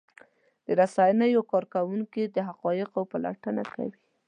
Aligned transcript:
د 0.65 0.67
رسنیو 0.79 1.41
کارکوونکي 1.51 2.23
د 2.25 2.37
حقایقو 2.49 3.01
پلټنه 3.11 3.63
کوي. 3.73 3.97